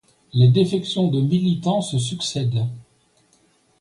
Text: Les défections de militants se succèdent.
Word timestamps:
Les 0.33 0.47
défections 0.47 1.09
de 1.09 1.21
militants 1.21 1.81
se 1.81 1.99
succèdent. 1.99 2.65